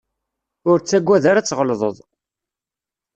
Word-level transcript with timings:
Ur 0.69 0.77
ttagad 0.79 1.23
ara 1.29 1.39
ad 1.41 1.45
tɣelḍeḍ. 1.47 1.97